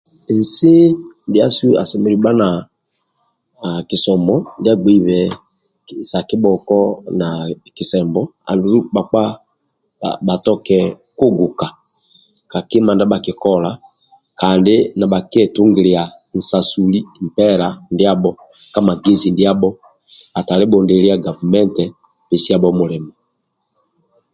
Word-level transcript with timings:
Nsi 0.39 0.71
ndiasu 1.29 1.67
asemelelu 1.81 2.19
bha 2.21 2.31
na 2.41 2.49
kisomo 3.89 4.35
ndia 4.59 4.73
agbeibe 4.75 5.17
sa 6.09 6.19
kibhoko 6.27 6.79
na 7.19 7.27
kisembo 7.75 8.21
andulu 8.49 8.79
bhakpa 8.93 9.23
bhatoke 10.25 10.77
kuguka 11.17 11.67
ka 12.51 12.59
kima 12.69 12.91
ndibhakikola 12.93 13.71
kandi 14.41 14.75
nibhakietungilia 14.97 16.03
nsasuli 16.37 16.99
mpela 17.25 17.67
ndiabho 17.93 18.31
ka 18.73 18.79
magezi 18.87 19.27
ndiabho 19.31 19.69
atali 20.39 20.63
bhundilia 20.67 21.23
gavumenti 21.25 21.83
pesiabho 22.29 22.69
mulimo. 22.79 23.11